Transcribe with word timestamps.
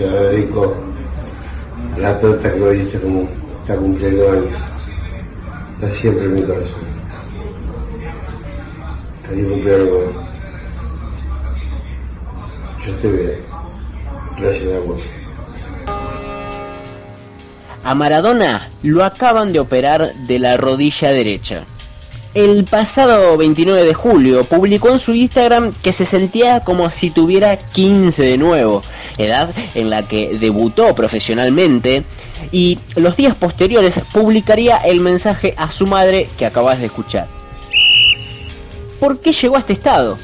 se 0.00 0.06
la 0.10 0.20
dedico 0.30 0.74
a 1.94 1.98
la 1.98 2.18
torta 2.18 2.50
que 2.50 2.62
hoy 2.62 2.80
está, 2.80 2.98
como, 3.00 3.28
está 3.60 3.76
cumpliendo 3.76 4.30
años. 4.30 4.58
Está 5.74 5.88
siempre 5.90 6.24
en 6.24 6.34
mi 6.34 6.42
corazón. 6.42 6.80
Feliz 9.28 9.46
cumpleaños. 9.46 9.88
Yo 12.86 12.92
estoy 12.92 13.12
bien. 13.12 13.40
Gracias 14.38 14.72
a 14.72 14.78
vos. 14.80 15.02
A 17.84 17.94
Maradona 17.94 18.70
lo 18.82 19.04
acaban 19.04 19.52
de 19.52 19.60
operar 19.60 20.14
de 20.14 20.38
la 20.38 20.56
rodilla 20.56 21.10
derecha. 21.10 21.66
El 22.32 22.62
pasado 22.64 23.36
29 23.36 23.82
de 23.82 23.92
julio 23.92 24.44
publicó 24.44 24.90
en 24.90 25.00
su 25.00 25.14
Instagram 25.14 25.72
que 25.82 25.92
se 25.92 26.06
sentía 26.06 26.60
como 26.60 26.88
si 26.90 27.10
tuviera 27.10 27.58
15 27.58 28.22
de 28.22 28.38
nuevo, 28.38 28.82
edad 29.26 29.54
en 29.74 29.90
la 29.90 30.02
que 30.06 30.36
debutó 30.38 30.94
profesionalmente, 30.94 32.04
y 32.52 32.78
los 32.96 33.16
días 33.16 33.34
posteriores 33.34 34.00
publicaría 34.12 34.78
el 34.78 35.00
mensaje 35.00 35.54
a 35.56 35.70
su 35.70 35.86
madre 35.86 36.28
que 36.38 36.46
acabas 36.46 36.78
de 36.78 36.86
escuchar. 36.86 37.28
¿Por 38.98 39.20
qué 39.20 39.32
llegó 39.32 39.56
a 39.56 39.60
este 39.60 39.72
estado? 39.72 40.18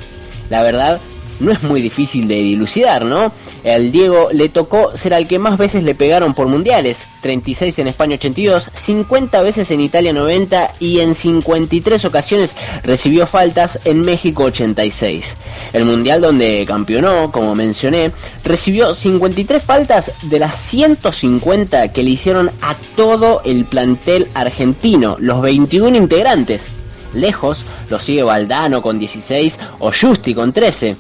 La 0.51 0.63
verdad 0.63 1.01
no 1.41 1.53
es 1.53 1.63
muy 1.63 1.81
difícil 1.81 2.29
de 2.29 2.37
dilucidar, 2.37 3.05
¿no? 3.05 3.33
El 3.65 3.93
Diego 3.93 4.29
le 4.33 4.49
tocó 4.49 4.97
ser 4.97 5.15
al 5.15 5.27
que 5.27 5.39
más 5.39 5.59
veces 5.59 5.83
le 5.83 5.95
pegaron 5.95 6.35
por 6.35 6.47
mundiales, 6.47 7.07
36 7.23 7.79
en 7.79 7.89
España 7.89 8.15
82, 8.15 8.71
50 8.73 9.43
veces 9.43 9.71
en 9.71 9.81
Italia 9.81 10.13
90 10.13 10.75
y 10.79 11.01
en 11.01 11.15
53 11.15 12.05
ocasiones 12.05 12.55
recibió 12.83 13.27
faltas 13.27 13.81
en 13.85 14.03
México 14.03 14.45
86. 14.45 15.37
El 15.73 15.85
mundial 15.85 16.21
donde 16.21 16.65
campeonó, 16.67 17.33
como 17.33 17.55
mencioné, 17.55 18.13
recibió 18.45 18.95
53 18.95 19.63
faltas 19.63 20.13
de 20.23 20.39
las 20.39 20.57
150 20.57 21.93
que 21.93 22.03
le 22.03 22.11
hicieron 22.11 22.51
a 22.61 22.75
todo 22.95 23.43
el 23.45 23.65
plantel 23.65 24.29
argentino, 24.35 25.17
los 25.19 25.43
21 25.43 25.97
integrantes. 25.97 26.69
Lejos 27.15 27.65
lo 27.89 27.99
sigue 27.99 28.23
Valdano 28.23 28.83
con 28.83 28.99
16 28.99 29.59
o 29.79 29.91
Justi 29.91 30.35
con 30.35 30.53
13 30.53 30.97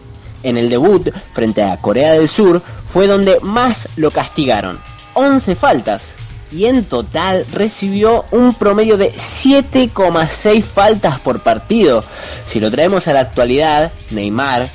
en 0.46 0.56
el 0.56 0.70
debut 0.70 1.10
frente 1.32 1.62
a 1.62 1.76
Corea 1.76 2.12
del 2.12 2.28
Sur 2.28 2.62
fue 2.88 3.08
donde 3.08 3.40
más 3.40 3.88
lo 3.96 4.12
castigaron. 4.12 4.78
11 5.14 5.56
faltas. 5.56 6.14
Y 6.52 6.66
en 6.66 6.84
total 6.84 7.44
recibió 7.52 8.24
un 8.30 8.54
promedio 8.54 8.96
de 8.96 9.12
7,6 9.12 10.62
faltas 10.62 11.18
por 11.18 11.40
partido. 11.42 12.04
Si 12.46 12.60
lo 12.60 12.70
traemos 12.70 13.08
a 13.08 13.12
la 13.12 13.20
actualidad, 13.20 13.92
Neymar, 14.10 14.70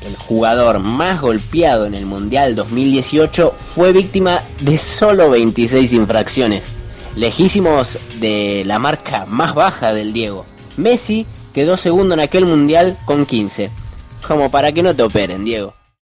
el 0.00 0.16
jugador 0.16 0.78
más 0.78 1.20
golpeado 1.20 1.84
en 1.84 1.94
el 1.94 2.06
Mundial 2.06 2.54
2018, 2.54 3.54
fue 3.74 3.92
víctima 3.92 4.42
de 4.60 4.78
solo 4.78 5.28
26 5.28 5.92
infracciones. 5.92 6.64
Lejísimos 7.14 7.98
de 8.18 8.62
la 8.64 8.78
marca 8.78 9.26
más 9.26 9.54
baja 9.54 9.92
del 9.92 10.14
Diego. 10.14 10.46
Messi 10.78 11.26
quedó 11.52 11.76
segundo 11.76 12.14
en 12.14 12.20
aquel 12.20 12.46
Mundial 12.46 12.98
con 13.04 13.26
15 13.26 13.81
como 14.22 14.50
para 14.50 14.72
que 14.72 14.82
no 14.82 14.94
te 14.94 15.02
operen, 15.02 15.44
Diego. 15.44 15.74